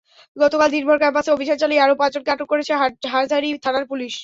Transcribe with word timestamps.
গতকাল 0.37 0.69
দিনভর 0.75 0.97
ক্যাম্পাসে 0.97 1.29
অভিযান 1.31 1.57
চালিয়ে 1.61 1.83
আরও 1.85 1.95
পাঁচজনকে 2.01 2.33
আটক 2.33 2.47
করেছে 2.51 2.73
হাটহাজারী 2.81 3.49
থানার 3.63 3.85
পুলিশ। 3.91 4.13